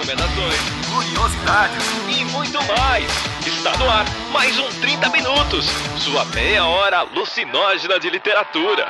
[0.00, 0.56] recomendações,
[0.90, 3.04] curiosidades e muito mais.
[3.46, 5.66] Está no ar mais um 30 Minutos,
[5.98, 8.88] sua meia hora alucinógena de literatura.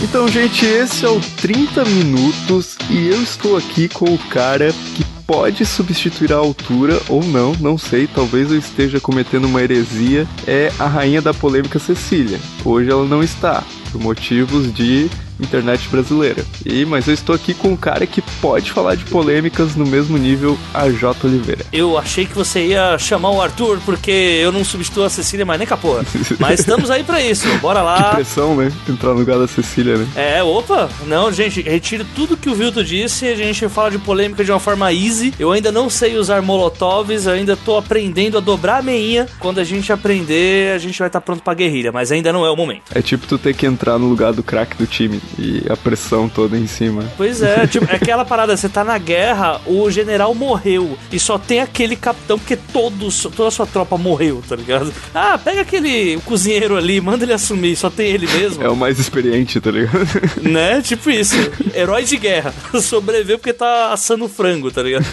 [0.00, 5.13] Então, gente, esse é o 30 Minutos e eu estou aqui com o cara que
[5.26, 10.26] pode substituir a altura ou não, não sei, talvez eu esteja cometendo uma heresia.
[10.46, 12.38] É a rainha da polêmica Cecília.
[12.64, 15.10] Hoje ela não está, por motivos de
[15.40, 16.44] internet brasileira.
[16.64, 20.16] E mas eu estou aqui com um cara que pode falar de polêmicas no mesmo
[20.16, 21.64] nível a J Oliveira.
[21.72, 25.58] Eu achei que você ia chamar o Arthur porque eu não substituo a Cecília mais
[25.58, 25.96] nem capô.
[26.38, 27.46] Mas estamos aí para isso.
[27.58, 28.10] Bora lá.
[28.10, 28.72] Que pressão, né?
[28.88, 30.06] Entrar no lugar da Cecília, né?
[30.14, 30.88] É, opa.
[31.06, 33.26] Não, gente, retiro tudo que o Vilto disse.
[33.26, 35.32] A gente fala de polêmica de uma forma easy.
[35.38, 39.26] Eu ainda não sei usar molotovs, ainda tô aprendendo a dobrar a meinha.
[39.38, 42.44] Quando a gente aprender, a gente vai estar tá pronto pra guerrilha, mas ainda não
[42.44, 42.82] é o momento.
[42.94, 46.28] É tipo tu ter que entrar no lugar do craque do time e a pressão
[46.28, 47.04] toda em cima.
[47.16, 51.38] Pois é, tipo, é aquela parada, você tá na guerra, o general morreu e só
[51.38, 54.92] tem aquele capitão porque todos, toda a sua tropa morreu, tá ligado?
[55.14, 58.62] Ah, pega aquele cozinheiro ali, manda ele assumir, só tem ele mesmo.
[58.62, 60.04] É o mais experiente, tá ligado?
[60.44, 60.82] Né?
[60.82, 61.34] Tipo isso.
[61.74, 62.52] Herói de guerra.
[62.80, 65.04] Sobreviveu porque tá assando frango, tá ligado?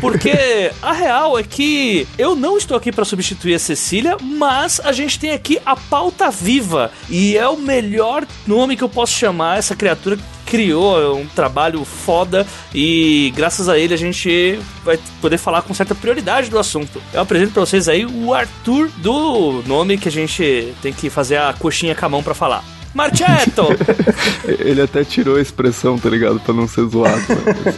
[0.00, 4.92] Porque a real é que eu não estou aqui para substituir a Cecília, mas a
[4.92, 9.57] gente tem aqui a pauta viva e é o melhor nome que eu posso chamar
[9.58, 15.62] essa criatura criou um trabalho foda e graças a ele a gente vai poder falar
[15.62, 17.02] com certa prioridade do assunto.
[17.12, 21.36] Eu apresento para vocês aí o Arthur do nome que a gente tem que fazer
[21.36, 22.77] a coxinha com a mão para falar.
[22.98, 23.68] Marchetto!
[24.58, 26.40] Ele até tirou a expressão, tá ligado?
[26.40, 27.22] Pra não ser zoado.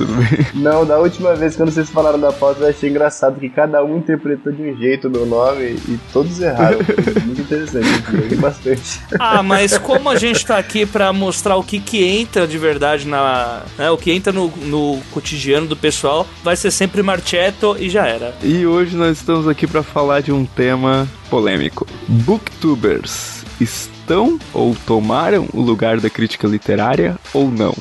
[0.57, 3.99] não, da última vez quando vocês falaram da pauta, eu achei engraçado que cada um
[3.99, 6.79] interpretou de um jeito o meu nome e todos erraram.
[7.27, 7.87] Muito interessante,
[8.33, 8.99] eu bastante.
[9.19, 13.07] Ah, mas como a gente tá aqui pra mostrar o que que entra de verdade
[13.07, 13.61] na...
[13.77, 18.07] Né, o que entra no, no cotidiano do pessoal, vai ser sempre Marchetto e já
[18.07, 18.35] era.
[18.43, 21.87] E hoje nós estamos aqui para falar de um tema polêmico.
[22.09, 27.75] Booktubers estão ou tomaram o lugar da crítica literária ou não?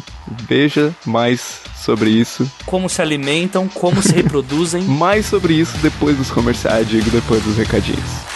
[0.47, 2.49] Veja mais sobre isso.
[2.65, 4.83] Como se alimentam, como se reproduzem.
[4.87, 8.28] mais sobre isso depois dos comerciais, digo depois dos recadinhos.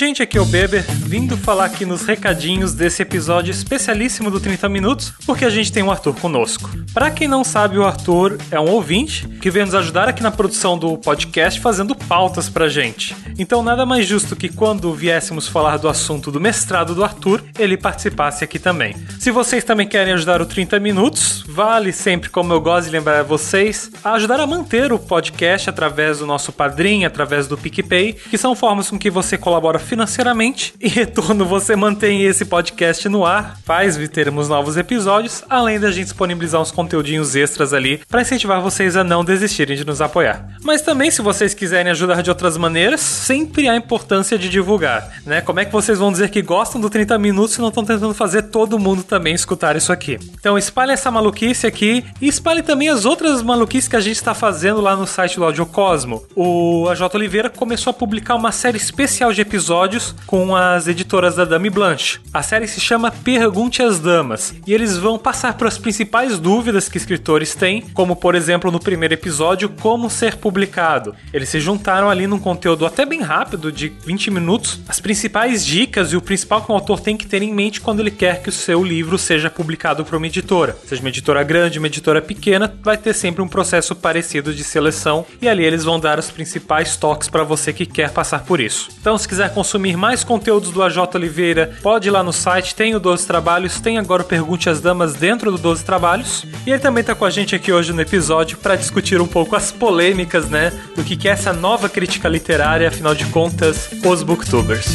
[0.00, 4.66] Gente, aqui é o Beber, vindo falar aqui nos recadinhos desse episódio especialíssimo do 30
[4.66, 6.70] Minutos, porque a gente tem o Arthur conosco.
[6.94, 10.30] Para quem não sabe, o Arthur é um ouvinte que vem nos ajudar aqui na
[10.30, 13.14] produção do podcast fazendo pautas pra gente.
[13.38, 17.76] Então, nada mais justo que quando viéssemos falar do assunto do mestrado do Arthur, ele
[17.76, 18.96] participasse aqui também.
[19.18, 23.22] Se vocês também querem ajudar o 30 Minutos, vale sempre, como eu gosto de lembrar
[23.22, 28.38] vocês, a ajudar a manter o podcast através do nosso padrinho, através do PicPay, que
[28.38, 30.72] são formas com que você colabora financeiramente.
[30.80, 36.04] e retorno, você mantém esse podcast no ar, faz termos novos episódios, além da gente
[36.04, 40.48] disponibilizar uns conteúdinhos extras ali para incentivar vocês a não desistirem de nos apoiar.
[40.62, 45.40] Mas também, se vocês quiserem ajudar de outras maneiras, sempre há importância de divulgar, né?
[45.40, 48.14] Como é que vocês vão dizer que gostam do 30 minutos se não estão tentando
[48.14, 50.18] fazer todo mundo também escutar isso aqui?
[50.38, 54.34] Então espalhe essa maluquice aqui e espalhe também as outras maluquices que a gente está
[54.34, 56.24] fazendo lá no site do Audiocosmo.
[56.36, 61.36] O AJ Oliveira começou a publicar uma série especial de episódios episódios com as editoras
[61.36, 62.20] da Dame Blanche.
[62.34, 66.88] A série se chama Pergunte às Damas e eles vão passar por as principais dúvidas
[66.88, 71.14] que escritores têm, como por exemplo no primeiro episódio, como ser publicado.
[71.32, 76.12] Eles se juntaram ali num conteúdo até bem rápido, de 20 minutos, as principais dicas
[76.12, 78.50] e o principal que o autor tem que ter em mente quando ele quer que
[78.50, 80.76] o seu livro seja publicado por uma editora.
[80.86, 85.24] Seja uma editora grande, uma editora pequena, vai ter sempre um processo parecido de seleção
[85.40, 88.90] e ali eles vão dar os principais toques para você que quer passar por isso.
[89.00, 92.94] Então, se quiser consumir mais conteúdos do AJ Oliveira, pode ir lá no site, tem
[92.94, 96.46] o 12 Trabalhos, tem agora o Pergunte às Damas dentro do 12 Trabalhos.
[96.66, 99.54] E ele também está com a gente aqui hoje no episódio para discutir um pouco
[99.54, 104.86] as polêmicas, né, do que é essa nova crítica literária, afinal de contas, os booktubers.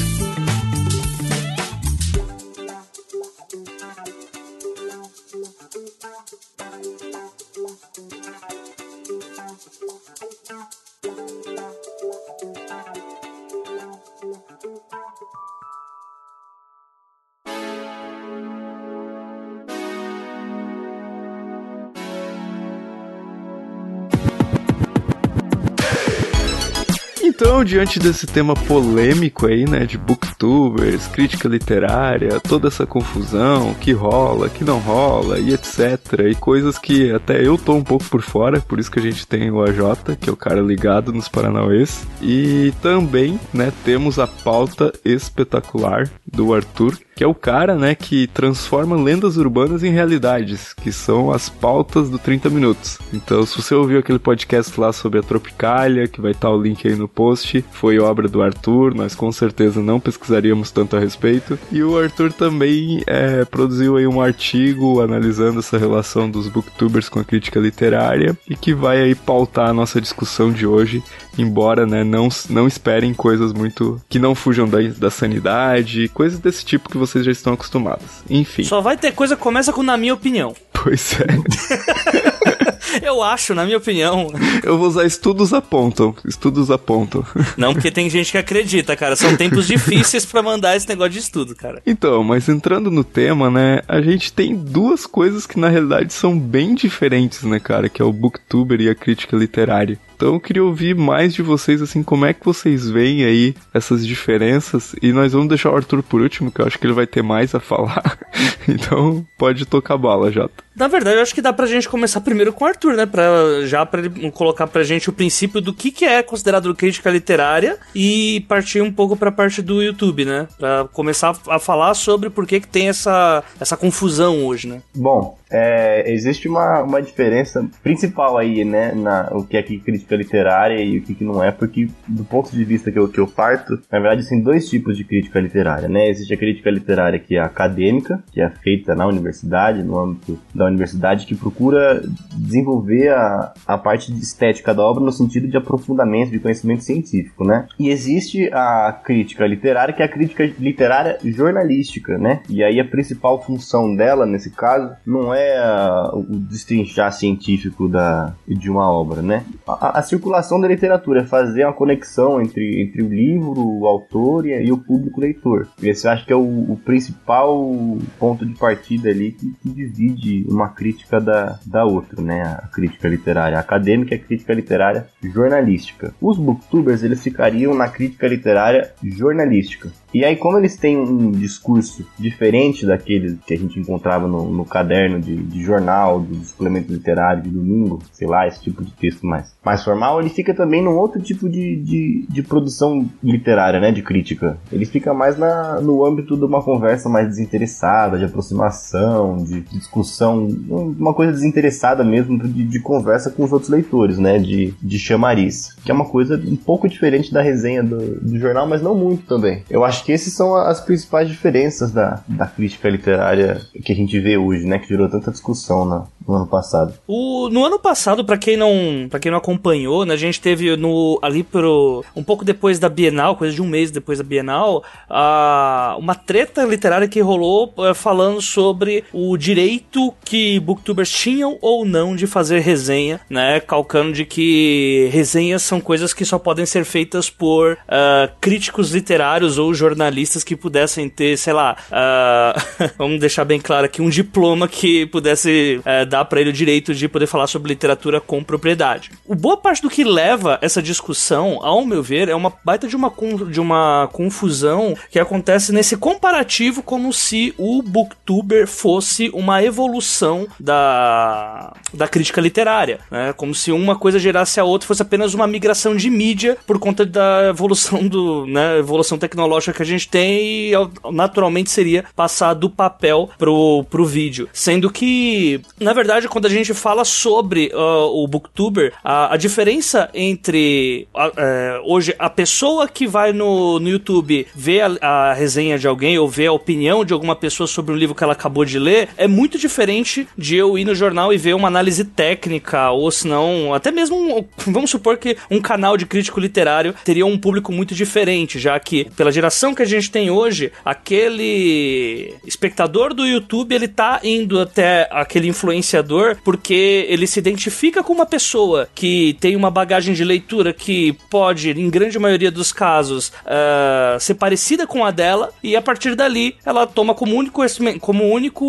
[27.35, 33.91] Então, diante desse tema polêmico aí, né, de booktubers, crítica literária, toda essa confusão, que
[33.91, 35.99] rola, que não rola e etc,
[36.31, 39.27] e coisas que até eu tô um pouco por fora, por isso que a gente
[39.27, 44.27] tem o AJ, que é o cara ligado nos Paranauês, e também, né, temos a
[44.27, 50.73] pauta espetacular do Arthur, que é o cara, né, que transforma lendas urbanas em realidades,
[50.73, 52.99] que são as pautas do 30 minutos.
[53.13, 56.85] Então, se você ouviu aquele podcast lá sobre a Tropicália, que vai estar o link
[56.85, 61.57] aí no post, foi obra do Arthur, nós com certeza não pesquisaríamos tanto a respeito.
[61.71, 67.19] E o Arthur também é, produziu aí um artigo analisando essa relação dos booktubers com
[67.19, 71.01] a crítica literária e que vai aí pautar a nossa discussão de hoje,
[71.37, 76.65] embora, né, não, não esperem coisas muito que não fujam da, da sanidade, coisas desse
[76.65, 78.05] tipo que vocês já estão acostumados.
[78.29, 78.63] Enfim.
[78.63, 80.55] Só vai ter coisa que começa com na minha opinião.
[80.85, 81.25] Pois é.
[83.01, 84.31] Eu acho, na minha opinião.
[84.63, 86.15] Eu vou usar estudos apontam.
[86.25, 87.25] Estudos apontam.
[87.57, 89.15] Não, porque tem gente que acredita, cara.
[89.15, 91.81] São tempos difíceis para mandar esse negócio de estudo, cara.
[91.85, 93.81] Então, mas entrando no tema, né?
[93.87, 97.89] A gente tem duas coisas que na realidade são bem diferentes, né, cara?
[97.89, 99.99] Que é o booktuber e a crítica literária.
[100.15, 104.05] Então eu queria ouvir mais de vocês, assim, como é que vocês veem aí essas
[104.05, 104.95] diferenças.
[105.01, 107.21] E nós vamos deixar o Arthur por último, que eu acho que ele vai ter
[107.21, 108.17] mais a falar.
[108.67, 110.64] então pode tocar a bola, Jota.
[110.75, 113.05] Na verdade, eu acho que dá pra gente começar primeiro com o Arthur, né?
[113.05, 117.09] Pra, já pra ele colocar pra gente o princípio do que, que é considerado crítica
[117.09, 120.47] literária e partir um pouco pra parte do YouTube, né?
[120.57, 124.81] Pra começar a falar sobre por que, que tem essa, essa confusão hoje, né?
[124.93, 128.91] Bom, é, existe uma, uma diferença principal aí, né?
[128.93, 132.51] Na, o que é crítica literária e o que, que não é, porque do ponto
[132.51, 135.87] de vista que eu, que eu parto, na verdade, tem dois tipos de crítica literária,
[135.87, 136.09] né?
[136.09, 140.64] Existe a crítica literária que é acadêmica, que é feita na universidade, no âmbito da
[140.65, 142.01] da universidade que procura
[142.33, 147.67] desenvolver a, a parte estética da obra no sentido de aprofundamento de conhecimento científico, né?
[147.79, 152.41] E existe a crítica literária, que é a crítica literária jornalística, né?
[152.49, 158.33] E aí a principal função dela, nesse caso, não é a, o destrinchar científico da,
[158.47, 159.43] de uma obra, né?
[159.67, 164.45] A, a, circulação da literatura é fazer uma conexão entre, entre o livro, o autor
[164.45, 165.67] e, e o público leitor.
[165.81, 170.45] Esse eu acho que é o, o principal ponto de partida ali que, que divide
[170.55, 172.41] uma crítica da, da outra, né?
[172.41, 176.13] A crítica literária acadêmica e a crítica literária jornalística.
[176.21, 179.91] Os booktubers, eles ficariam na crítica literária jornalística.
[180.13, 184.63] E aí, como eles têm um discurso diferente daquele que a gente encontrava no, no
[184.63, 189.25] caderno de, de, jornal, do suplemento literário de domingo, sei lá, esse tipo de texto
[189.25, 193.91] mais, mais formal, ele fica também num outro tipo de, de, de produção literária, né?
[193.91, 194.57] De crítica.
[194.71, 200.44] Ele fica mais na, no âmbito de uma conversa mais desinteressada, de aproximação, de discussão,
[200.45, 204.39] uma coisa desinteressada mesmo de, de conversa com os outros leitores, né?
[204.39, 205.75] De, de chamariz.
[205.83, 209.25] Que é uma coisa um pouco diferente da resenha do, do jornal, mas não muito
[209.25, 209.63] também.
[209.69, 214.19] Eu acho que essas são as principais diferenças da, da crítica literária que a gente
[214.19, 214.79] vê hoje, né?
[214.79, 216.93] Que gerou tanta discussão na, no ano passado.
[217.07, 220.75] O, no ano passado, para quem não para quem não acompanhou, né, a gente teve
[220.75, 224.83] no ali pro um pouco depois da Bienal, coisa de um mês depois da Bienal,
[225.09, 231.85] a, uma treta literária que rolou é, falando sobre o direito que booktubers tinham ou
[231.85, 236.85] não de fazer resenha, né, calcando de que resenhas são coisas que só podem ser
[236.85, 243.45] feitas por uh, críticos literários ou jornalistas que pudessem ter, sei lá, uh, vamos deixar
[243.45, 247.27] bem claro aqui, um diploma que pudesse uh, dar para ele o direito de poder
[247.27, 249.11] falar sobre literatura com propriedade.
[249.25, 252.95] O boa parte do que leva essa discussão, ao meu ver, é uma baita de
[252.95, 253.11] uma,
[253.51, 261.73] de uma confusão que acontece nesse comparativo como se o booktuber fosse uma evolução da,
[261.93, 263.33] da crítica literária, né?
[263.33, 267.05] Como se uma coisa gerasse a outra, fosse apenas uma migração de mídia por conta
[267.05, 270.71] da evolução do, né, evolução tecnológica que a gente tem e
[271.11, 274.47] naturalmente seria passar do papel pro, pro vídeo.
[274.53, 280.09] Sendo que, na verdade, quando a gente fala sobre uh, o booktuber, a, a diferença
[280.13, 285.87] entre uh, hoje a pessoa que vai no, no YouTube ver a, a, resenha de
[285.87, 288.79] alguém ou ver a opinião de alguma pessoa sobre um livro que ela acabou de
[288.79, 293.09] ler é muito diferente de eu ir no jornal e ver uma análise técnica ou
[293.11, 297.71] se não, até mesmo, vamos supor que um canal de crítico literário teria um público
[297.71, 303.73] muito diferente, já que pela geração que a gente tem hoje, aquele espectador do YouTube,
[303.73, 305.94] ele tá indo até aquele influenciador
[306.43, 311.71] porque ele se identifica com uma pessoa que tem uma bagagem de leitura que pode,
[311.71, 316.55] em grande maioria dos casos, uh, ser parecida com a dela, e a partir dali
[316.65, 317.61] ela toma como único,
[317.99, 318.65] como único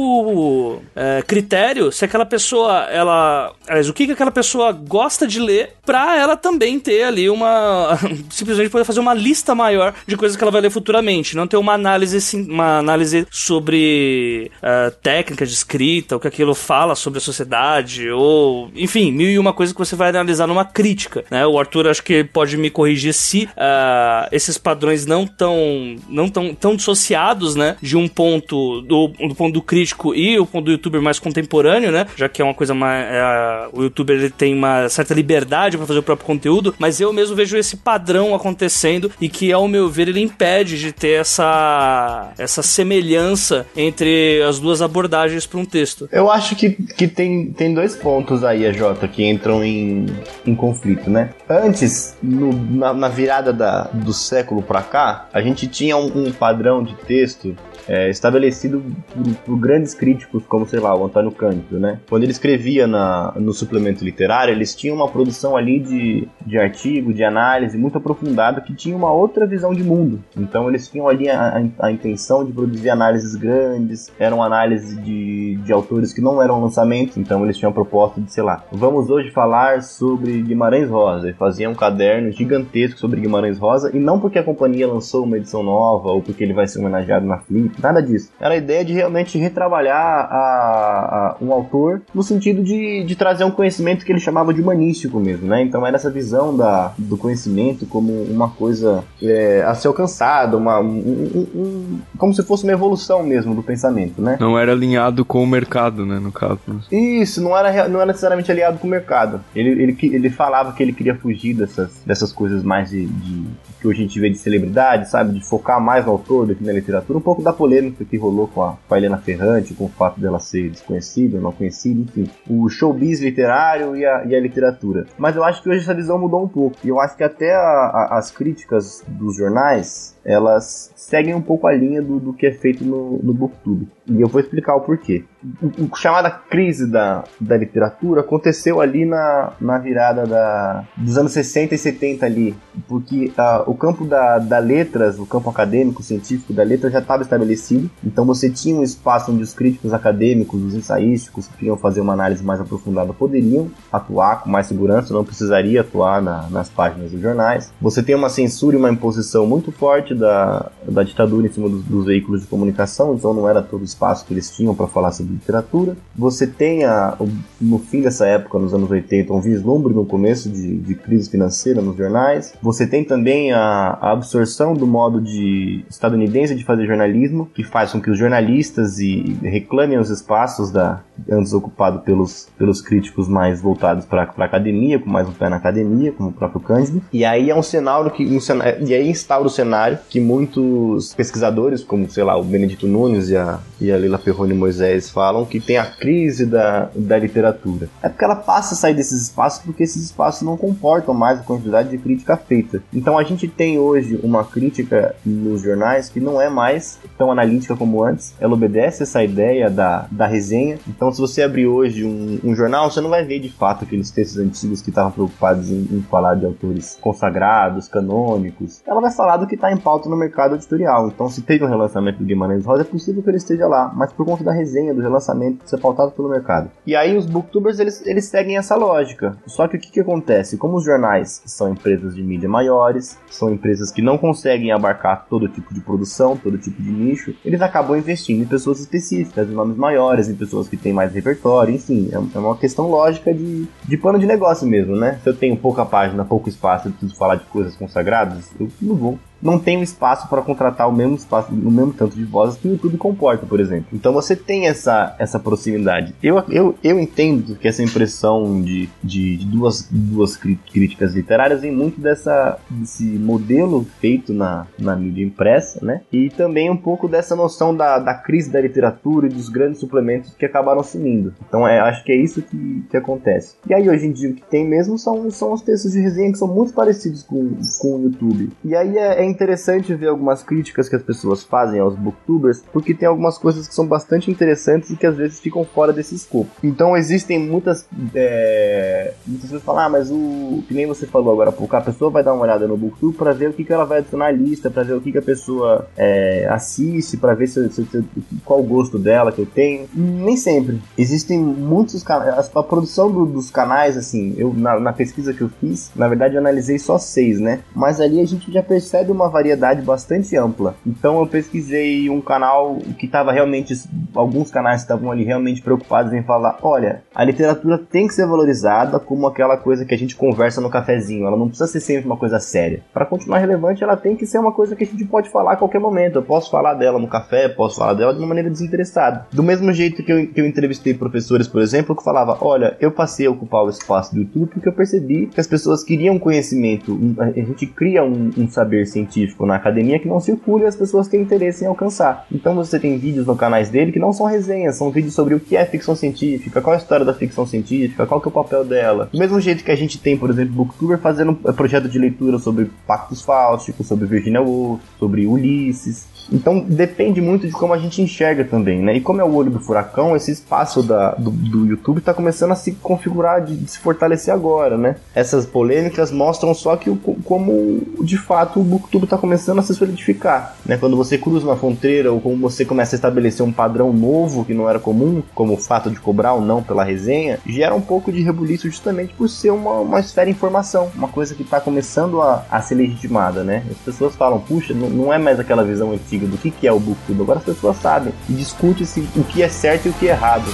[0.76, 0.82] uh,
[1.26, 3.52] critério se aquela pessoa, ela.
[3.66, 7.98] Aliás, o que, que aquela pessoa gosta de ler pra ela também ter ali uma.
[8.30, 11.36] simplesmente poder fazer uma lista maior de coisas que ela vai ler futuramente.
[11.36, 16.94] Não ter uma análise, uma análise sobre uh, técnica de escrita, o que aquilo fala
[16.94, 18.70] sobre a sociedade, ou.
[18.74, 21.24] Enfim, mil e uma coisa que você vai analisar numa crítica.
[21.30, 21.46] Né?
[21.46, 26.54] O Arthur acho que pode me corrigir se uh, esses padrões não tão, não tão,
[26.54, 27.76] tão dissociados, né?
[27.80, 31.90] De um ponto do, do ponto do crítico e o ponto do youtuber mais contemporâneo,
[31.90, 32.06] né?
[32.16, 33.06] Já que é uma coisa mais.
[33.06, 37.12] É, o youtuber ele tem uma certa liberdade para fazer o próprio conteúdo, mas eu
[37.12, 42.32] mesmo vejo esse padrão acontecendo e que, ao meu ver, ele impede de ter essa,
[42.38, 46.08] essa semelhança entre as duas abordagens para um texto.
[46.12, 50.06] Eu acho que, que tem, tem dois pontos aí, a Jota, que entram em,
[50.46, 51.30] em conflito, né?
[51.48, 56.32] Antes, no, na, na, virada da, do século para cá, a gente tinha um, um
[56.32, 57.56] padrão de texto
[57.88, 58.82] é, estabelecido
[59.14, 62.00] por, por, grandes críticos como, sei lá, o Antônio Cândido, né?
[62.08, 67.12] Quando ele escrevia na, no suplemento literário, eles tinham uma produção ali de, de artigo,
[67.12, 70.22] de análise muito aprofundada que tinha uma outra visão de mundo.
[70.36, 75.72] Então eles tinham ali a, a, intenção de produzir análises grandes, eram análises de, de
[75.72, 79.30] autores que não eram lançamentos, então eles tinham a proposta de, sei lá, vamos hoje
[79.30, 81.30] falar sobre Guimarães Rosa.
[81.30, 85.36] E faziam um caderno gigantesco sobre Guimarães Rosa, e não porque a companhia lançou uma
[85.36, 88.30] edição nova ou porque ele vai ser homenageado na Flip, nada disso.
[88.40, 93.44] Era a ideia de realmente retrabalhar a, a, um autor no sentido de, de trazer
[93.44, 95.62] um conhecimento que ele chamava de humanístico mesmo, né?
[95.62, 100.80] Então era essa visão da, do conhecimento como uma coisa é, a ser alcançada, uma,
[100.80, 104.36] um, um, um, como se fosse uma evolução mesmo do pensamento, né?
[104.40, 106.60] Não era alinhado com o mercado, né, no caso.
[106.90, 109.40] Isso, não era, não era necessariamente alinhado com o mercado.
[109.54, 113.44] Ele, ele, ele falava que ele queria fugir dessas, dessas coisas mais de, de
[113.86, 115.32] que hoje a gente vê de celebridade, sabe?
[115.32, 117.18] De focar mais no autor do que na literatura.
[117.18, 120.20] Um pouco da polêmica que rolou com a, com a Helena Ferrante, com o fato
[120.20, 122.30] dela ser desconhecida, não conhecida, enfim.
[122.48, 125.06] O showbiz literário e a, e a literatura.
[125.16, 126.76] Mas eu acho que hoje essa visão mudou um pouco.
[126.82, 131.68] E eu acho que até a, a, as críticas dos jornais, elas seguem um pouco
[131.68, 133.88] a linha do, do que é feito no, no Booktube.
[134.08, 135.24] E eu vou explicar o porquê.
[135.62, 141.30] O, o chamada crise da, da literatura aconteceu ali na, na virada da, dos anos
[141.32, 142.56] 60 e 70 ali,
[142.88, 147.22] porque uh, o campo da, da letras, o campo acadêmico, científico da letra já estava
[147.22, 152.00] estabelecido, então você tinha um espaço onde os críticos acadêmicos, os ensaísticos que queriam fazer
[152.00, 157.12] uma análise mais aprofundada poderiam atuar com mais segurança, não precisaria atuar na, nas páginas
[157.12, 157.72] dos jornais.
[157.80, 161.84] Você tem uma censura e uma imposição muito forte da, da ditadura em cima dos,
[161.84, 165.12] dos veículos de comunicação, então não era todo o espaço que eles tinham para falar
[165.12, 165.96] sobre literatura.
[166.16, 167.16] Você tem, a,
[167.60, 171.80] no fim dessa época, nos anos 80, um vislumbre no começo de, de crise financeira
[171.80, 172.54] nos jornais.
[172.62, 177.92] Você tem também a, a, absorção do modo de estadunidense de fazer jornalismo, que faz
[177.92, 183.60] com que os jornalistas e reclamem os espaços da, antes ocupado pelos, pelos críticos mais
[183.60, 187.02] voltados para a academia, com mais um pé na academia, como o próprio Cândido.
[187.12, 190.56] E aí é um cenário que um cenário, e aí instaura o cenário que muito
[190.56, 195.10] muitos pesquisadores, como, sei lá, o Benedito Nunes e a, e a Lila Ferroni Moisés
[195.10, 197.88] falam que tem a crise da, da literatura.
[198.02, 201.42] É porque ela passa a sair desses espaços porque esses espaços não comportam mais a
[201.42, 202.82] quantidade de crítica feita.
[202.92, 207.76] Então a gente tem hoje uma crítica nos jornais que não é mais tão analítica
[207.76, 208.34] como antes.
[208.40, 210.78] Ela obedece essa ideia da, da resenha.
[210.88, 214.10] Então se você abrir hoje um, um jornal, você não vai ver de fato aqueles
[214.10, 218.82] textos antigos que estavam preocupados em, em falar de autores consagrados, canônicos.
[218.86, 221.08] Ela vai falar do que está em pauta no mercado editorial editorial.
[221.08, 224.12] Então, se teve um relançamento do Guimarães Rosa, é possível que ele esteja lá, mas
[224.12, 226.70] por conta da resenha, do relançamento, ser pautado pelo mercado.
[226.86, 229.36] E aí, os booktubers eles, eles seguem essa lógica.
[229.46, 230.56] Só que o que, que acontece?
[230.56, 235.48] Como os jornais são empresas de mídia maiores, são empresas que não conseguem abarcar todo
[235.48, 239.76] tipo de produção, todo tipo de nicho, eles acabam investindo em pessoas específicas, em nomes
[239.76, 243.96] maiores, em pessoas que têm mais repertório, enfim, é, é uma questão lógica de, de
[243.96, 245.18] plano de negócio mesmo, né?
[245.22, 248.94] Se eu tenho pouca página, pouco espaço, eu preciso falar de coisas consagradas, eu não
[248.94, 252.58] vou não tem o espaço para contratar o mesmo espaço, o mesmo tanto de vozes
[252.58, 253.86] que o YouTube comporta, por exemplo.
[253.92, 256.14] Então você tem essa, essa proximidade.
[256.22, 261.72] Eu, eu, eu entendo que essa impressão de, de, de duas, duas críticas literárias vem
[261.72, 266.02] muito dessa, desse modelo feito na, na mídia impressa, né?
[266.12, 270.34] E também um pouco dessa noção da, da crise da literatura e dos grandes suplementos
[270.34, 271.34] que acabaram sumindo.
[271.46, 273.56] Então é, acho que é isso que, que acontece.
[273.68, 276.32] E aí hoje em dia o que tem mesmo são, são os textos de resenha
[276.32, 278.50] que são muito parecidos com, com o YouTube.
[278.64, 282.94] E aí é, é interessante ver algumas críticas que as pessoas fazem aos booktubers, porque
[282.94, 286.50] tem algumas coisas que são bastante interessantes e que às vezes ficam fora desse escopo.
[286.64, 287.86] Então existem muitas.
[288.14, 290.64] É, muitas pessoas falam, ah, mas o.
[290.66, 293.16] Que nem você falou agora há pouco, a pessoa vai dar uma olhada no booktube
[293.16, 295.22] para ver o que, que ela vai adicionar lista, para ver o que, que a
[295.22, 298.04] pessoa é, assiste, para ver se, se, se,
[298.44, 299.86] qual o gosto dela que eu tenho.
[299.94, 300.80] Nem sempre.
[300.96, 302.50] Existem muitos canais.
[302.54, 306.34] A produção do, dos canais, assim, eu na, na pesquisa que eu fiz, na verdade
[306.34, 307.60] eu analisei só seis, né?
[307.74, 310.74] Mas ali a gente já percebe uma variedade bastante ampla.
[310.86, 313.74] Então eu pesquisei um canal que estava realmente.
[314.14, 319.00] Alguns canais estavam ali realmente preocupados em falar: olha, a literatura tem que ser valorizada
[319.00, 321.26] como aquela coisa que a gente conversa no cafezinho.
[321.26, 322.82] Ela não precisa ser sempre uma coisa séria.
[322.92, 325.56] Para continuar relevante, ela tem que ser uma coisa que a gente pode falar a
[325.56, 326.16] qualquer momento.
[326.16, 329.26] Eu posso falar dela no café, posso falar dela de uma maneira desinteressada.
[329.32, 332.90] Do mesmo jeito que eu, que eu entrevistei professores, por exemplo, que falava: olha, eu
[332.90, 336.98] passei a ocupar o espaço do YouTube porque eu percebi que as pessoas queriam conhecimento.
[337.18, 339.05] A gente cria um, um saber científico
[339.46, 342.26] na academia que não circula e as pessoas têm interesse em alcançar.
[342.32, 345.40] Então você tem vídeos no canais dele que não são resenhas, são vídeos sobre o
[345.40, 348.32] que é ficção científica, qual é a história da ficção científica, qual que é o
[348.32, 349.08] papel dela.
[349.12, 352.38] Do mesmo jeito que a gente tem, por exemplo, Booktuber fazendo um projeto de leitura
[352.38, 356.15] sobre Pactos Fáusticos, sobre Virginia Woolf, sobre Ulisses.
[356.32, 358.96] Então depende muito de como a gente enxerga também, né?
[358.96, 362.52] E como é o olho do furacão, esse espaço da, do, do YouTube está começando
[362.52, 364.96] a se configurar, de, de, se fortalecer agora, né?
[365.14, 369.74] Essas polêmicas mostram só que o, como de fato o Booktube está começando a se
[369.74, 370.76] solidificar, né?
[370.76, 374.54] Quando você cruza uma fronteira ou como você começa a estabelecer um padrão novo que
[374.54, 378.12] não era comum, como o fato de cobrar ou não pela resenha, gera um pouco
[378.12, 382.20] de rebuliço justamente por ser uma, uma esfera de informação, uma coisa que está começando
[382.20, 383.62] a, a ser legitimada, né?
[383.70, 386.66] As pessoas falam, puxa, não, não é mais aquela visão antiga antiga do que, que
[386.66, 387.20] é o BookTube.
[387.20, 390.50] Agora as pessoas sabem e discute-se o que é certo e o que é errado.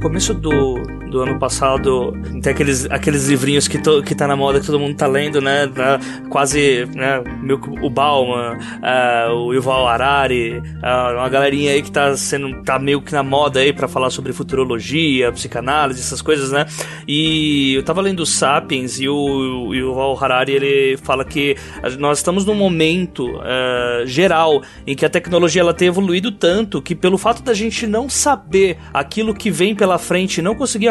[0.00, 0.74] começo do,
[1.14, 4.80] do ano passado, tem aqueles, aqueles livrinhos que, to, que tá na moda, que todo
[4.80, 5.68] mundo tá lendo, né?
[5.68, 7.22] Tá quase, né?
[7.22, 12.80] Que o Bauman, uh, o Yuval Harari, uh, uma galerinha aí que tá sendo, tá
[12.80, 16.66] meio que na moda aí para falar sobre futurologia, psicanálise, essas coisas, né?
[17.06, 21.56] E eu tava lendo Sapiens e o, o Yuval Harari, ele fala que
[21.96, 26.96] nós estamos num momento uh, geral em que a tecnologia ela tem evoluído tanto que
[26.96, 30.88] pelo fato da gente não saber aquilo que vem pela frente, não conseguir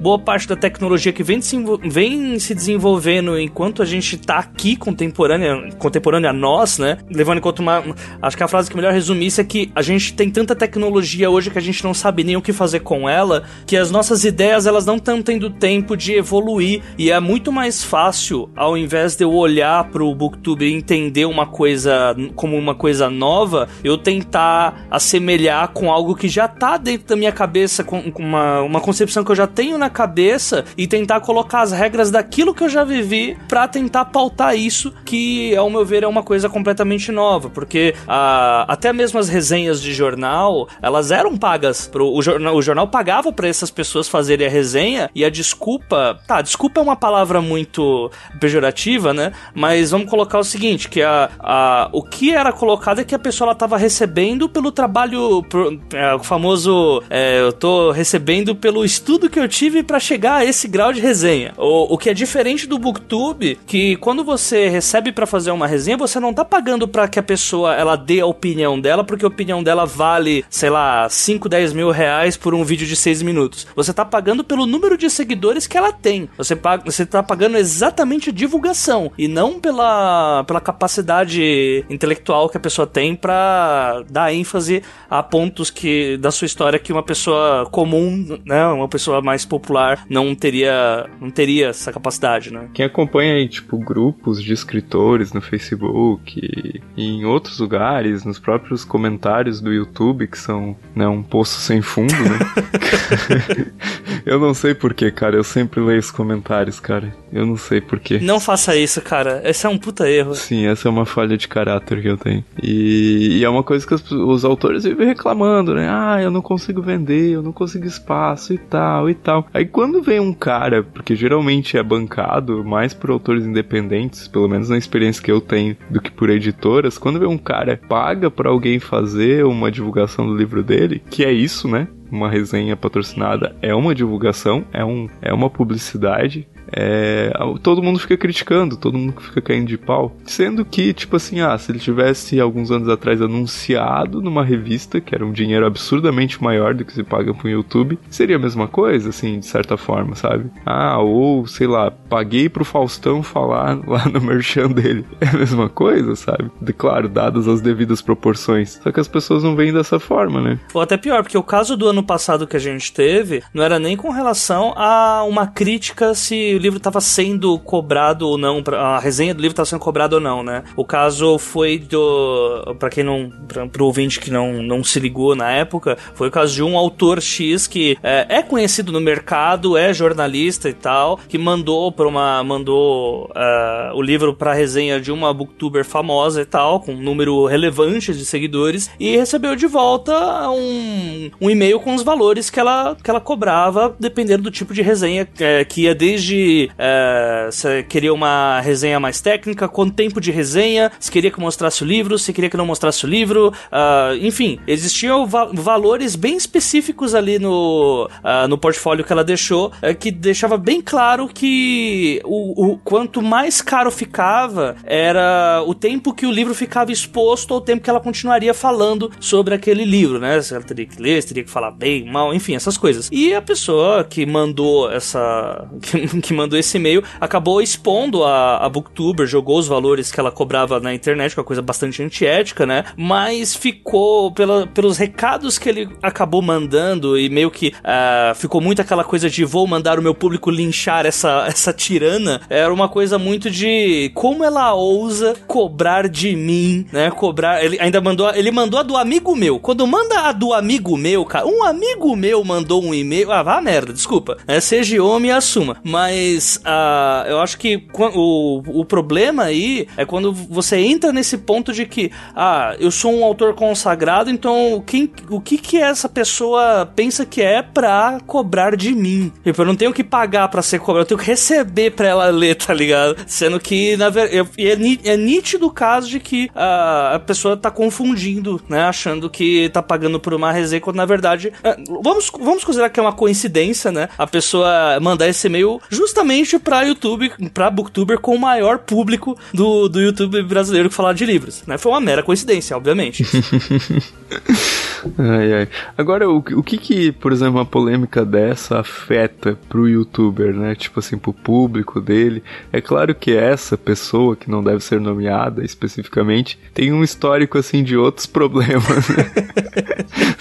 [0.00, 1.40] boa parte da tecnologia que vem,
[1.84, 6.98] vem se desenvolvendo enquanto a gente está aqui contemporânea, contemporânea a nós, né?
[7.10, 7.84] Levando em conta uma.
[8.20, 11.50] Acho que a frase que melhor resumisse é que a gente tem tanta tecnologia hoje
[11.50, 14.66] que a gente não sabe nem o que fazer com ela, que as nossas ideias
[14.66, 19.24] elas não estão tendo tempo de evoluir e é muito mais fácil, ao invés de
[19.24, 25.68] eu olhar pro Booktube e entender uma coisa como uma coisa nova, eu tentar assemelhar
[25.68, 29.36] com algo que já tá dentro da minha cabeça, com uma, uma concepção que eu
[29.36, 33.68] já tenho na cabeça e tentar colocar as regras daquilo que eu já vivi para
[33.68, 38.90] tentar pautar isso, que ao meu ver é uma coisa completamente nova, porque a, até
[38.90, 43.46] mesmo as resenhas de jornal, elas eram pagas pro o jornal, o jornal pagava para
[43.46, 49.12] essas pessoas fazerem a resenha e a desculpa, tá, desculpa é uma palavra muito pejorativa,
[49.12, 49.32] né?
[49.54, 53.18] Mas vamos colocar o seguinte, que a, a o que era colocado é que a
[53.18, 59.28] pessoa ela recebendo pelo trabalho, pro, é, o famoso, é, eu tô recebendo pelo estudo
[59.28, 61.52] que eu tive para chegar a esse grau de resenha.
[61.56, 65.96] O, o que é diferente do Booktube, que quando você recebe para fazer uma resenha,
[65.96, 69.28] você não tá pagando para que a pessoa ela dê a opinião dela, porque a
[69.28, 73.66] opinião dela vale, sei lá, 5, 10 mil reais por um vídeo de 6 minutos.
[73.74, 76.28] Você tá pagando pelo número de seguidores que ela tem.
[76.36, 82.56] Você, paga, você tá pagando exatamente a divulgação e não pela, pela capacidade intelectual que
[82.56, 87.66] a pessoa tem para dar ênfase a pontos que da sua história que uma pessoa
[87.70, 92.68] comum, né, uma pessoa mais popular não teria não teria essa capacidade, né?
[92.72, 98.84] Quem acompanha aí, tipo, grupos de escritores no Facebook e, em outros lugares, nos próprios
[98.84, 102.38] comentários do YouTube, que são, né, um poço sem fundo, né?
[104.24, 107.14] eu não sei porquê, cara, eu sempre leio os comentários, cara.
[107.32, 108.18] Eu não sei porquê.
[108.18, 109.40] Não faça isso, cara.
[109.44, 110.34] Esse é um puta erro.
[110.34, 112.44] Sim, essa é uma falha de caráter que eu tenho.
[112.62, 115.88] E, e é uma coisa que os, os, autores vivem reclamando, né?
[115.90, 119.46] Ah, eu não consigo vender, eu não consigo espaço e tal e tal.
[119.52, 124.68] Aí quando vem um cara, porque geralmente é bancado mais por autores independentes, pelo menos
[124.68, 128.48] na experiência que eu tenho, do que por editoras, quando vem um cara paga para
[128.48, 131.88] alguém fazer uma divulgação do livro dele, que é isso, né?
[132.10, 138.16] uma resenha patrocinada é uma divulgação, é, um, é uma publicidade é, todo mundo fica
[138.16, 140.14] criticando, todo mundo fica caindo de pau.
[140.24, 145.14] Sendo que, tipo assim, ah, se ele tivesse alguns anos atrás anunciado numa revista, que
[145.14, 149.10] era um dinheiro absurdamente maior do que se paga pro YouTube, seria a mesma coisa,
[149.10, 150.50] assim, de certa forma, sabe?
[150.64, 155.04] Ah, ou sei lá, paguei pro Faustão falar lá no merchan dele.
[155.20, 156.50] É a mesma coisa, sabe?
[156.60, 158.78] De, claro, dadas as devidas proporções.
[158.82, 160.58] Só que as pessoas não veem dessa forma, né?
[160.72, 163.78] Ou até pior, porque o caso do ano passado que a gente teve não era
[163.78, 168.98] nem com relação a uma crítica se o livro estava sendo cobrado ou não, a
[168.98, 170.64] resenha do livro estava sendo cobrada ou não, né?
[170.76, 172.76] O caso foi do.
[172.78, 173.32] para quem não.
[173.46, 176.76] Pra, pro ouvinte que não, não se ligou na época, foi o caso de um
[176.76, 182.06] autor X que é, é conhecido no mercado, é jornalista e tal, que mandou para
[182.06, 182.42] uma.
[182.42, 187.46] mandou uh, o livro para resenha de uma booktuber famosa e tal, com um número
[187.46, 192.96] relevante de seguidores, e recebeu de volta um, um e-mail com os valores que ela,
[193.02, 196.36] que ela cobrava, dependendo do tipo de resenha, é, que ia desde
[196.78, 201.82] é, você queria uma resenha mais técnica, quanto tempo de resenha, se queria que mostrasse
[201.82, 206.36] o livro, se queria que não mostrasse o livro, uh, enfim, existiam va valores bem
[206.36, 212.20] específicos ali no, uh, no portfólio que ela deixou, uh, que deixava bem claro que
[212.24, 217.58] o, o, quanto mais caro ficava era o tempo que o livro ficava exposto ou
[217.58, 220.40] o tempo que ela continuaria falando sobre aquele livro, né?
[220.40, 223.08] Se ela teria que ler, se teria que falar bem, mal, enfim, essas coisas.
[223.12, 225.68] E a pessoa que mandou essa.
[225.80, 230.30] que, que mandou esse e-mail acabou expondo a, a Booktuber, jogou os valores que ela
[230.30, 232.84] cobrava na internet, que é uma coisa bastante antiética, né?
[232.96, 238.80] Mas ficou, pela, pelos recados que ele acabou mandando e meio que uh, ficou muito
[238.80, 243.18] aquela coisa de vou mandar o meu público linchar essa, essa tirana, era uma coisa
[243.18, 247.10] muito de como ela ousa cobrar de mim, né?
[247.10, 249.58] Cobrar, ele ainda mandou, ele mandou a do amigo meu.
[249.58, 253.60] Quando manda a do amigo meu, cara, um amigo meu mandou um e-mail, ah, vá
[253.60, 254.60] merda, desculpa, né?
[254.60, 255.76] Seja homem assuma.
[255.82, 261.38] Mas mas uh, eu acho que o, o problema aí é quando você entra nesse
[261.38, 266.08] ponto de que, ah, eu sou um autor consagrado, então quem, o que que essa
[266.08, 269.32] pessoa pensa que é pra cobrar de mim?
[269.44, 272.26] Tipo, eu não tenho que pagar pra ser cobrado, eu tenho que receber pra ela
[272.26, 273.16] ler, tá ligado?
[273.26, 277.70] Sendo que, na verdade, é, é nítido o caso de que uh, a pessoa tá
[277.70, 278.82] confundindo, né?
[278.82, 281.52] Achando que tá pagando por uma resenha, quando na verdade.
[281.64, 284.08] Uh, vamos, vamos considerar que é uma coincidência, né?
[284.18, 289.88] A pessoa mandar esse e-mail justamente pra YouTube, pra Booktuber com o maior público do,
[289.88, 291.76] do YouTube brasileiro que falar de livros, né?
[291.76, 293.24] Foi uma mera coincidência, obviamente.
[295.18, 295.68] ai, ai.
[295.96, 300.74] Agora, o, o que que, por exemplo, uma polêmica dessa afeta pro youtuber, né?
[300.74, 302.42] Tipo assim, pro público dele.
[302.72, 307.82] É claro que essa pessoa, que não deve ser nomeada especificamente, tem um histórico, assim,
[307.82, 309.30] de outros problemas né?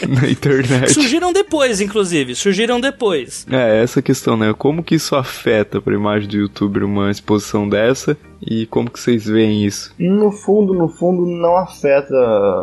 [0.21, 0.93] na internet.
[0.93, 2.35] Surgiram depois, inclusive.
[2.35, 3.45] Surgiram depois.
[3.49, 4.53] É, essa questão, né?
[4.53, 8.89] Como que isso afeta afeta para a imagem do youtuber uma exposição dessa e como
[8.89, 9.93] que vocês veem isso?
[10.00, 12.15] No fundo, no fundo, não afeta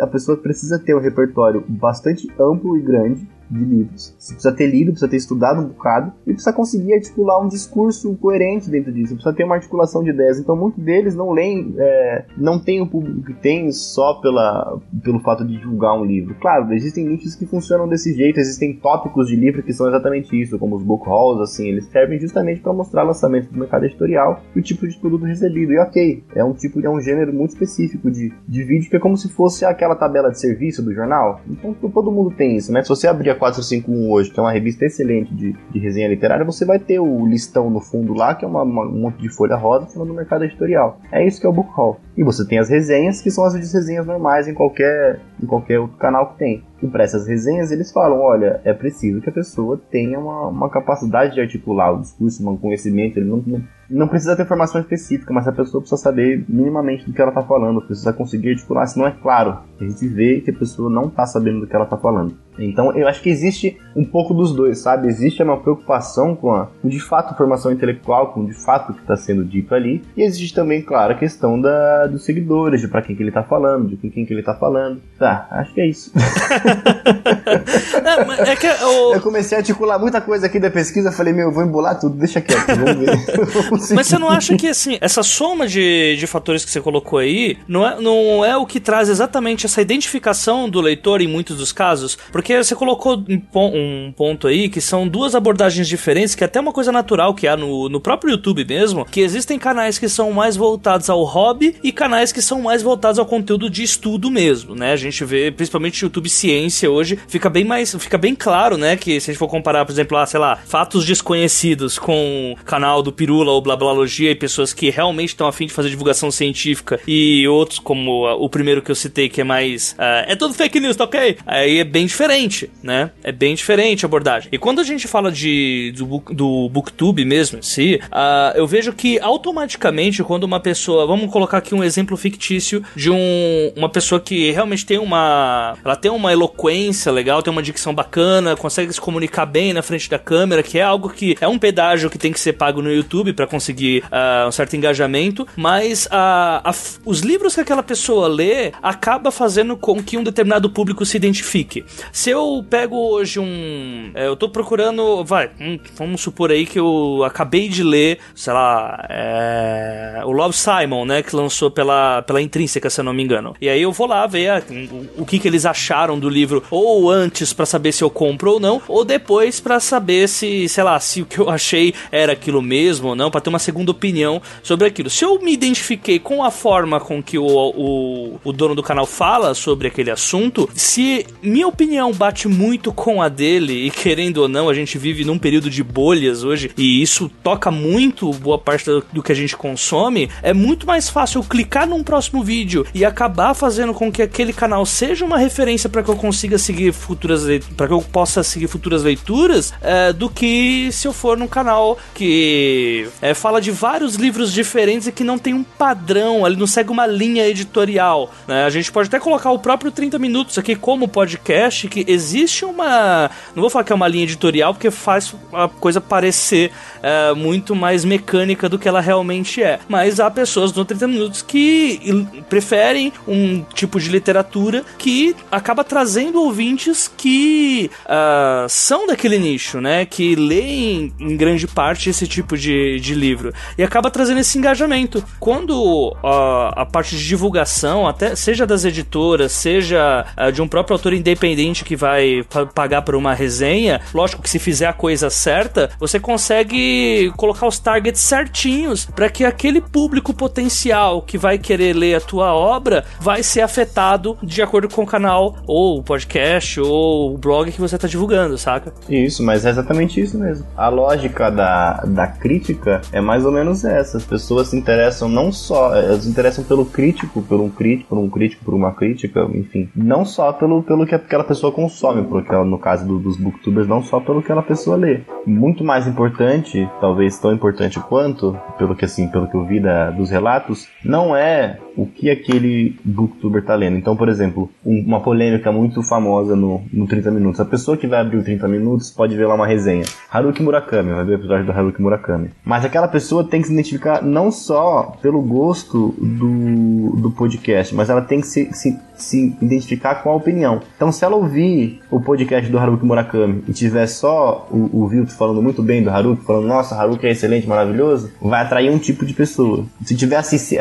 [0.00, 4.14] a pessoa precisa ter um repertório bastante amplo e grande de livros.
[4.18, 8.14] Você precisa ter lido, precisa ter estudado um bocado e precisa conseguir articular um discurso
[8.16, 9.14] coerente dentro disso.
[9.14, 10.38] Precisa ter uma articulação de ideias.
[10.38, 15.20] Então, muitos deles não leem, é, não tem o público que tem só pela, pelo
[15.20, 16.34] fato de divulgar um livro.
[16.40, 20.58] Claro, existem nichos que funcionam desse jeito, existem tópicos de livro que são exatamente isso,
[20.58, 24.58] como os book hauls, assim, eles servem justamente para mostrar lançamento do mercado editorial e
[24.58, 25.72] o tipo de produto recebido.
[25.72, 29.00] E ok, é um tipo, é um gênero muito específico de, de vídeo que é
[29.00, 31.40] como se fosse aquela tabela de serviço do jornal.
[31.48, 32.82] Então, todo mundo tem isso, né?
[32.82, 36.64] Se você abrir 451 hoje, que é uma revista excelente de, de resenha literária, você
[36.64, 39.56] vai ter o listão no fundo lá, que é uma, uma, um monte de folha
[39.56, 41.00] rosa falando do mercado editorial.
[41.12, 42.00] É isso que é o Book Hall.
[42.16, 45.96] E você tem as resenhas, que são as resenhas normais em qualquer, em qualquer outro
[45.96, 46.64] canal que tem.
[46.82, 50.68] E para essas resenhas, eles falam: olha, é preciso que a pessoa tenha uma, uma
[50.68, 53.18] capacidade de articular o discurso, um conhecimento.
[53.18, 57.12] Ele não, não, não, precisa ter formação específica, mas a pessoa precisa saber minimamente do
[57.12, 59.58] que ela está falando, precisa conseguir articular, senão é claro.
[59.80, 62.36] A gente vê que a pessoa não está sabendo do que ela está falando.
[62.58, 65.08] Então eu acho que existe um pouco dos dois, sabe?
[65.08, 69.00] Existe uma preocupação com a com de fato formação intelectual, com de fato o que
[69.00, 73.02] está sendo dito ali, e existe também, claro, a questão da, dos seguidores, de para
[73.02, 75.00] quem que ele está falando, de com quem que ele está falando.
[75.18, 76.12] Tá, acho que é isso.
[78.46, 79.14] é, é que o...
[79.14, 82.16] Eu comecei a articular muita coisa aqui da pesquisa, falei, meu, eu vou embolar tudo,
[82.16, 83.90] deixa quieto, vamos ver.
[83.94, 87.58] Mas você não acha que assim, essa soma de, de fatores que você colocou aí
[87.68, 91.72] não é, não é o que traz exatamente essa identificação do leitor em muitos dos
[91.72, 92.16] casos?
[92.32, 93.22] Porque você colocou
[93.54, 97.46] um ponto aí que são duas abordagens diferentes, que é até uma coisa natural que
[97.46, 101.76] há no, no próprio YouTube mesmo, que existem canais que são mais voltados ao hobby
[101.82, 104.92] e canais que são mais voltados ao conteúdo de estudo mesmo, né?
[104.92, 109.20] A gente vê, principalmente YouTube Ciência hoje, fica bem mais, fica bem claro, né, que
[109.20, 113.12] se a gente for comparar, por exemplo, lá, sei lá, fatos desconhecidos com canal do
[113.12, 117.78] Pirula ou Blablalogia e pessoas que realmente estão afim de fazer divulgação científica e outros
[117.78, 121.04] como o primeiro que eu citei que é mais, uh, é tudo fake news, tá
[121.04, 121.36] ok?
[121.46, 123.10] Aí é bem diferente, né?
[123.22, 124.48] É bem diferente a abordagem.
[124.50, 128.92] E quando a gente fala de do, do booktube mesmo em si, uh, eu vejo
[128.92, 134.20] que automaticamente quando uma pessoa, vamos colocar aqui um exemplo fictício de um, uma pessoa
[134.20, 139.00] que realmente tem uma, ela tem uma eloquência legal, tem uma dicção bacana, consegue se
[139.00, 142.32] comunicar bem na frente da câmera, que é algo que é um pedágio que tem
[142.32, 146.70] que ser pago no YouTube para conseguir uh, um certo engajamento, mas uh,
[147.04, 151.84] os livros que aquela pessoa lê acaba fazendo com que um determinado público se identifique.
[152.12, 156.78] Se eu pego hoje um, é, eu tô procurando, vai, um, vamos supor aí que
[156.78, 162.40] eu acabei de ler, sei lá, é, o Love Simon, né, que lançou pela pela
[162.40, 163.54] Intrínseca, se eu não me engano.
[163.60, 167.10] E aí eu vou lá ver o, o que que eles acharam do livro ou
[167.10, 170.98] antes para saber se eu compro ou não, ou depois para saber se, sei lá,
[171.00, 174.40] se o que eu achei era aquilo mesmo ou não, para ter uma segunda opinião
[174.62, 175.10] sobre aquilo.
[175.10, 179.06] Se eu me identifiquei com a forma com que o, o, o dono do canal
[179.06, 184.48] fala sobre aquele assunto, se minha opinião bate muito com a dele, e querendo ou
[184.48, 188.86] não, a gente vive num período de bolhas hoje, e isso toca muito boa parte
[188.86, 193.04] do, do que a gente consome, é muito mais fácil clicar num próximo vídeo e
[193.04, 197.44] acabar fazendo com que aquele canal seja uma referência para que eu consiga seguir futuras
[197.76, 201.98] para que eu possa seguir futuras leituras é, do que se eu for num canal
[202.14, 206.66] que é, fala de vários livros diferentes e que não tem um padrão, ele não
[206.66, 208.32] segue uma linha editorial.
[208.46, 208.64] Né?
[208.64, 213.30] A gente pode até colocar o próprio 30 minutos aqui como podcast, que existe uma.
[213.54, 216.70] Não vou falar que é uma linha editorial, porque faz a coisa parecer
[217.02, 219.78] é, muito mais mecânica do que ela realmente é.
[219.88, 225.84] Mas há pessoas no 30 minutos que preferem um tipo de literatura leitura que acaba
[225.84, 230.04] trazendo ouvintes que uh, são daquele nicho, né?
[230.04, 233.52] Que leem em grande parte esse tipo de, de livro.
[233.76, 235.22] E acaba trazendo esse engajamento.
[235.38, 240.94] Quando uh, a parte de divulgação, até seja das editoras, seja uh, de um próprio
[240.94, 245.90] autor independente que vai pagar por uma resenha, lógico que se fizer a coisa certa,
[245.98, 252.16] você consegue colocar os targets certinhos para que aquele público potencial que vai querer ler
[252.16, 257.34] a tua obra vai ser afetado de acordo com o canal ou o podcast ou
[257.34, 258.92] o blog que você está divulgando, saca?
[259.08, 260.66] Isso, mas é exatamente isso mesmo.
[260.76, 264.16] A lógica da, da crítica é mais ou menos essa.
[264.16, 268.18] As pessoas se interessam não só, elas se interessam pelo crítico, por um crítico, por
[268.18, 272.54] um crítico, por uma crítica, enfim, não só pelo, pelo que aquela pessoa consome, porque
[272.54, 275.20] no caso do, dos booktubers, não só pelo que aquela pessoa lê.
[275.46, 280.10] Muito mais importante, talvez tão importante quanto, pelo que assim, pelo que eu vi da,
[280.10, 283.96] dos relatos, não é o que aquele booktuber tá lendo.
[283.96, 287.60] Então, por exemplo, um, uma polêmica muito famosa no, no 30 Minutos.
[287.60, 290.04] A pessoa que vai abrir o 30 Minutos pode ver lá uma resenha.
[290.30, 292.50] Haruki Murakami, vai ver o episódio do Haruki Murakami.
[292.64, 298.10] Mas aquela pessoa tem que se identificar não só pelo gosto do, do podcast, mas
[298.10, 300.80] ela tem que se, se, se identificar com a opinião.
[300.96, 305.34] Então, se ela ouvir o podcast do Haruki Murakami e tiver só o, o Vilto
[305.34, 309.24] falando muito bem do Haruki, falando, nossa, Haruki é excelente, maravilhoso, vai atrair um tipo
[309.24, 309.84] de pessoa.
[310.04, 310.76] Se tiver acessi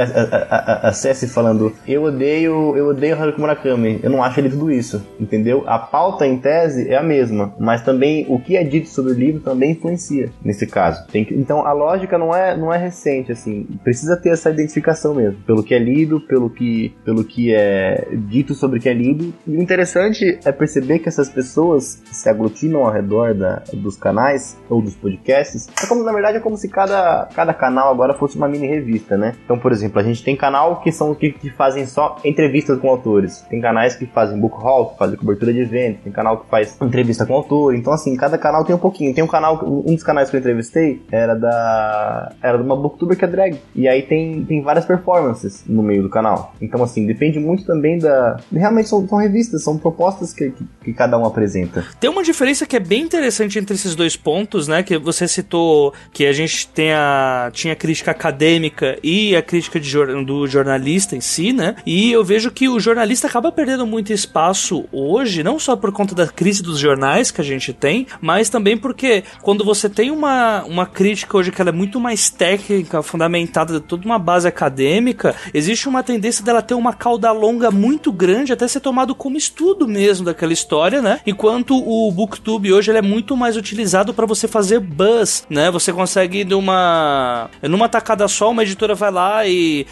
[0.84, 5.63] acesse falando, eu odeio, eu odeio Haruki Murakami, eu não acho ele tudo isso, entendeu?
[5.67, 9.15] A pauta em tese é a mesma, mas também o que é dito sobre o
[9.15, 11.06] livro também influencia nesse caso.
[11.08, 15.39] Que, então a lógica não é, não é recente, assim, precisa ter essa identificação mesmo,
[15.45, 19.34] pelo que é lido, pelo que, pelo que é dito sobre o que é lido.
[19.47, 24.58] E o interessante é perceber que essas pessoas se aglutinam ao redor da, dos canais
[24.69, 28.38] ou dos podcasts, é como, na verdade, é como se cada, cada canal agora fosse
[28.38, 29.34] uma mini revista, né?
[29.43, 32.89] Então, por exemplo, a gente tem canal que são que, que fazem só entrevistas com
[32.89, 36.50] autores, tem canais que fazem book haul, que fazem cobertura de eventos, tem canal que
[36.50, 37.76] faz entrevista com autor.
[37.76, 39.13] Então, assim, cada canal tem um pouquinho.
[39.13, 42.32] Tem um canal, um dos canais que eu entrevistei era da.
[42.42, 43.60] Era de uma booktuber que é drag.
[43.76, 46.56] E aí tem, tem várias performances no meio do canal.
[46.60, 48.38] Então, assim, depende muito também da.
[48.52, 51.86] Realmente são, são revistas, são propostas que, que, que cada um apresenta.
[52.00, 54.82] Tem uma diferença que é bem interessante entre esses dois pontos, né?
[54.82, 59.80] Que você citou que a gente tem a, tinha a crítica acadêmica e a crítica
[59.80, 59.94] de,
[60.26, 61.76] do jornalista em si, né?
[61.86, 66.13] E eu vejo que o jornalista acaba perdendo muito espaço hoje, não só por conta
[66.13, 70.63] da crise dos jornais que a gente tem, mas também porque quando você tem uma,
[70.65, 75.89] uma crítica hoje que ela é muito mais técnica, fundamentada toda uma base acadêmica, existe
[75.89, 80.26] uma tendência dela ter uma cauda longa muito grande, até ser tomado como estudo mesmo
[80.26, 81.19] daquela história, né?
[81.26, 85.72] Enquanto o Booktube hoje ele é muito mais utilizado para você fazer buzz, né?
[85.72, 89.88] Você consegue numa numa tacada só, uma editora vai lá e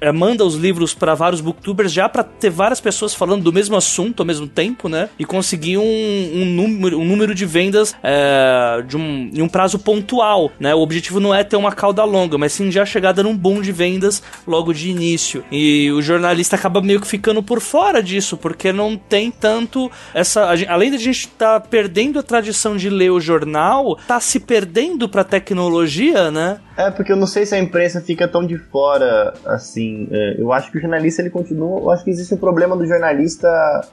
[0.00, 3.76] é, manda os livros para vários booktubers já para ter várias pessoas falando do mesmo
[3.76, 5.08] assunto ao mesmo tempo, né?
[5.18, 9.78] E conseguir um, um número, um número de vendas é, de um, em um prazo
[9.78, 10.74] pontual, né?
[10.74, 13.60] O objetivo não é ter uma cauda longa, mas sim já chegar dando um boom
[13.60, 15.44] de vendas logo de início.
[15.50, 20.50] E o jornalista acaba meio que ficando por fora disso, porque não tem tanto essa.
[20.68, 24.40] Além de a gente estar tá perdendo a tradição de ler o jornal, tá se
[24.40, 26.60] perdendo pra tecnologia, né?
[26.80, 30.08] É, porque eu não sei se a imprensa fica tão de fora, assim.
[30.10, 31.78] É, eu acho que o jornalista ele continua.
[31.78, 33.48] Eu acho que existe um problema do jornalista,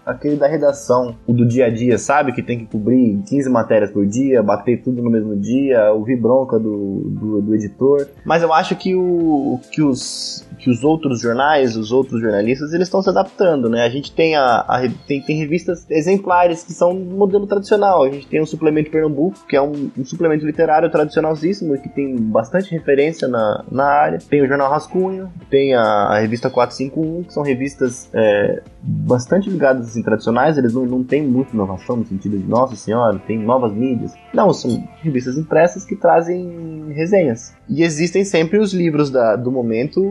[0.05, 2.31] aquele da redação, o do dia a dia, sabe?
[2.31, 6.57] Que tem que cobrir 15 matérias por dia, bater tudo no mesmo dia, ouvir bronca
[6.57, 8.07] do, do, do editor.
[8.25, 12.87] Mas eu acho que, o, que os que os outros jornais, os outros jornalistas, eles
[12.87, 13.83] estão se adaptando, né?
[13.83, 18.03] A gente tem, a, a tem, tem, revistas exemplares que são modelo tradicional.
[18.03, 22.15] A gente tem o Suplemento Pernambuco, que é um, um suplemento literário tradicionalíssimo, que tem
[22.15, 24.19] bastante referência na, na área.
[24.19, 29.87] Tem o Jornal Rascunho, tem a, a revista 451, que são revistas é, bastante ligadas
[29.87, 30.57] assim, tradicionais.
[30.57, 34.13] Eles não, não têm muita inovação no sentido de, nossa senhora, tem novas mídias.
[34.33, 37.53] Não, são revistas impressas que trazem resenhas.
[37.69, 40.01] E existem sempre os livros da, do momento,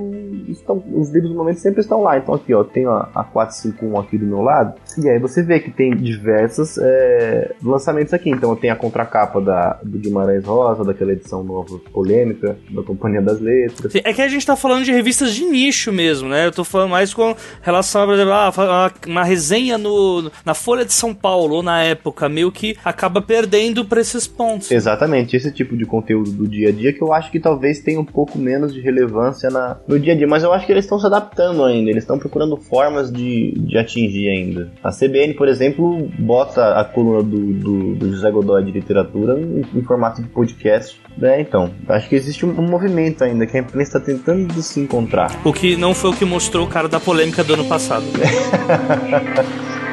[0.48, 2.18] estão, os livros do momento sempre estão lá.
[2.18, 4.74] Então aqui, ó, tenho a, a 451 aqui do meu lado.
[4.98, 8.30] E aí você vê que tem diversos é, lançamentos aqui.
[8.30, 13.40] Então tenho a contracapa da, do Guimarães Rosa, daquela edição nova polêmica, da Companhia das
[13.40, 13.94] Letras.
[13.94, 16.46] É que a gente tá falando de revistas de nicho mesmo, né?
[16.46, 20.84] Eu tô falando mais com relação a, por exemplo, ah, uma resenha no, na Folha
[20.84, 24.70] de São Paulo, ou na época, meio que acaba perdendo pra esses pontos.
[24.70, 28.00] Exatamente, esse tipo de conteúdo do dia a dia que eu acho que talvez tenha
[28.00, 30.84] um pouco menos de relevância na, no dia a dia, mas eu acho que eles
[30.84, 35.48] estão se adaptando ainda, eles estão procurando formas de, de atingir ainda A CBN, por
[35.48, 40.28] exemplo, bota a coluna do, do, do José Godoy de literatura em, em, formato de
[40.28, 41.00] podcast.
[41.18, 41.40] Né?
[41.40, 45.32] Então, acho que existe um, um movimento ainda que a imprensa está tentando se encontrar.
[45.44, 48.04] O que não foi o que mostrou o cara da polêmica do ano passado.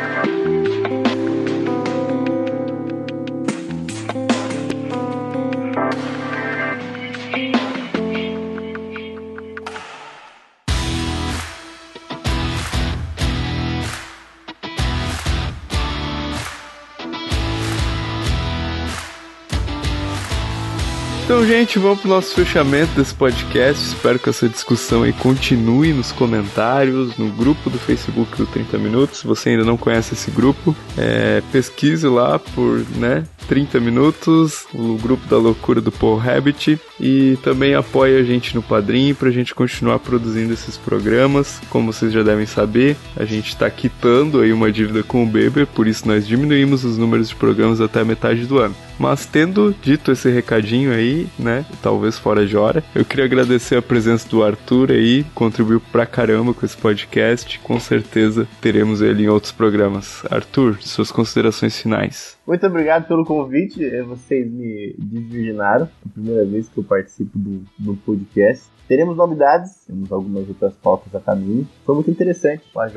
[21.34, 23.84] Então, gente, vamos pro nosso fechamento desse podcast.
[23.88, 29.18] Espero que essa discussão aí continue nos comentários, no grupo do Facebook do 30 Minutos.
[29.18, 34.98] Se você ainda não conhece esse grupo, é, pesquise lá por, né, 30 minutos, o
[34.98, 39.32] grupo da loucura do Paul Rabbit e também apoie a gente no Padrim para a
[39.32, 41.60] gente continuar produzindo esses programas.
[41.70, 45.68] Como vocês já devem saber, a gente está quitando aí uma dívida com o Beber,
[45.68, 48.76] por isso nós diminuímos os números de programas até a metade do ano.
[49.00, 53.82] Mas tendo dito esse recadinho aí, né, talvez fora de hora, eu queria agradecer a
[53.82, 57.60] presença do Arthur aí, contribuiu pra caramba com esse podcast.
[57.60, 60.24] Com certeza teremos ele em outros programas.
[60.30, 62.38] Arthur, suas considerações finais.
[62.46, 63.84] Muito obrigado pelo convite.
[63.84, 65.86] É, vocês me desvirginaram.
[65.86, 68.66] É a primeira vez que eu participo do, do podcast.
[68.88, 71.68] Teremos novidades, temos algumas outras pautas a caminho.
[71.86, 72.64] Foi muito interessante.
[72.76, 72.96] O AJ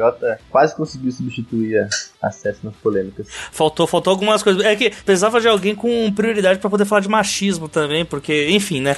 [0.51, 1.89] quase conseguiu substituir
[2.21, 3.29] acesso nas polêmicas.
[3.53, 4.65] Faltou, faltou algumas coisas.
[4.65, 8.81] É que precisava de alguém com prioridade para poder falar de machismo também, porque, enfim,
[8.81, 8.97] né?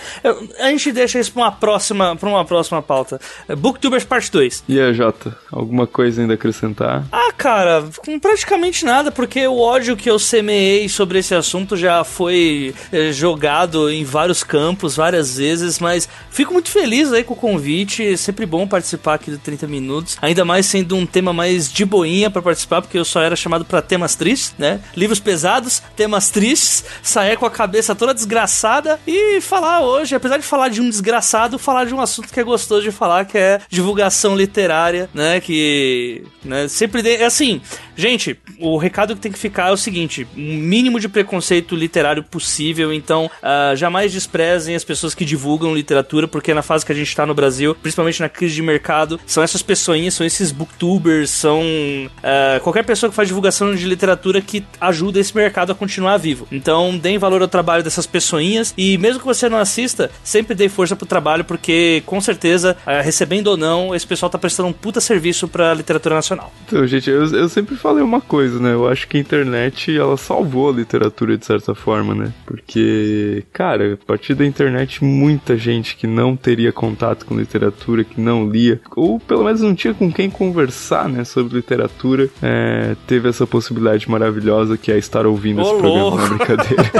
[0.59, 3.20] A gente deixa isso pra uma próxima, pra uma próxima pauta.
[3.59, 4.64] Booktubers Parte 2.
[4.68, 7.05] E a Jota, alguma coisa ainda a acrescentar?
[7.12, 12.03] Ah, cara, com praticamente nada, porque o ódio que eu semeei sobre esse assunto já
[12.03, 17.37] foi eh, jogado em vários campos, várias vezes, mas fico muito feliz aí com o
[17.37, 18.07] convite.
[18.07, 21.85] É sempre bom participar aqui do 30 Minutos, ainda mais sendo um tema mais de
[21.85, 24.81] boinha para participar, porque eu só era chamado para temas tristes, né?
[24.97, 30.45] Livros pesados, temas tristes, sair com a cabeça toda desgraçada e falar hoje, apesar de
[30.45, 33.61] falar de um desgraçado, falar de um assunto que é gostoso de falar, que é
[33.68, 35.41] divulgação literária, né?
[35.41, 37.61] Que né, sempre de, é assim,
[37.99, 42.22] gente, o recado que tem que ficar é o seguinte: um mínimo de preconceito literário
[42.22, 46.94] possível, então uh, jamais desprezem as pessoas que divulgam literatura, porque na fase que a
[46.94, 51.30] gente tá no Brasil, principalmente na crise de mercado, são essas pessoinhas, são esses booktubers,
[51.30, 56.16] são uh, qualquer pessoa que faz divulgação de literatura que ajuda esse mercado a continuar
[56.16, 56.46] vivo.
[56.53, 60.68] Então, deem valor ao trabalho dessas pessoinhas e mesmo que você não assista, sempre dê
[60.68, 64.72] força pro trabalho, porque com certeza, eh, recebendo ou não, esse pessoal tá prestando um
[64.72, 66.53] puta serviço pra literatura nacional.
[66.66, 68.74] Então, gente, eu, eu sempre falei uma coisa, né?
[68.74, 72.34] Eu acho que a internet, ela salvou a literatura de certa forma, né?
[72.45, 78.20] Porque, cara, a partir da internet, muita gente que não teria contato com literatura, que
[78.20, 83.26] não lia, ou pelo menos não tinha com quem conversar, né, sobre literatura, é, teve
[83.28, 86.18] essa possibilidade maravilhosa que é estar ouvindo Ô, esse programa louco.
[86.18, 86.91] na brincadeira.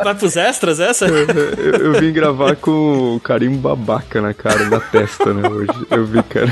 [0.02, 1.06] Vai pros extras essa?
[1.06, 1.26] eu,
[1.78, 5.86] eu vim gravar com o carimbo babaca na cara, na testa, né, hoje.
[5.90, 6.50] Eu vi, cara.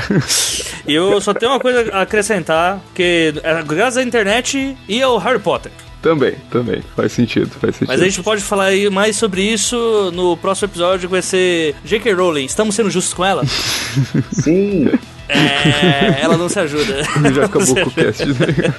[0.87, 5.17] E eu só tenho uma coisa a acrescentar, que é graças à internet e ao
[5.17, 5.71] Harry Potter.
[6.01, 6.81] Também, também.
[6.95, 7.89] Faz sentido, faz sentido.
[7.89, 11.75] Mas a gente pode falar aí mais sobre isso no próximo episódio, que vai ser
[11.83, 12.13] J.K.
[12.13, 12.45] Rowling.
[12.45, 13.43] Estamos sendo justos com ela?
[14.31, 14.89] Sim!
[15.27, 17.03] É, ela não se ajuda.
[17.35, 18.73] Já acabou com o cast, né?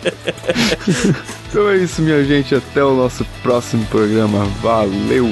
[1.49, 2.55] Então é isso, minha gente.
[2.55, 4.45] Até o nosso próximo programa.
[4.63, 5.29] Valeu!